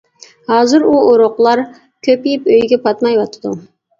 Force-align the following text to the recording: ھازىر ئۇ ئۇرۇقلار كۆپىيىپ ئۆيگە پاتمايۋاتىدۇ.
ھازىر 0.51 0.85
ئۇ 0.91 0.93
ئۇرۇقلار 1.09 1.61
كۆپىيىپ 2.09 2.49
ئۆيگە 2.55 2.79
پاتمايۋاتىدۇ. 2.87 3.55